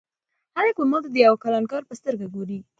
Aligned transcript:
خلک 0.53 0.73
به 0.79 0.85
ما 0.91 0.97
ته 1.03 1.09
د 1.11 1.15
یو 1.27 1.33
کلانکار 1.43 1.81
په 1.87 1.93
سترګه 1.99 2.25
ګوري. 2.35 2.59